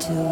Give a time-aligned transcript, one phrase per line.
[0.00, 0.31] To.